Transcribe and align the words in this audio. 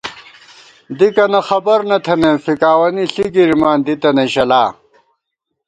دِکَنہ 0.97 1.41
خبر 1.49 1.79
نہ 1.89 1.97
بِمېم، 2.05 2.37
فِکاوَنی 2.43 3.03
ݪی 3.13 3.25
گِرِمان، 3.35 3.77
دِتَنہ 3.85 4.25
شلا 4.33 4.63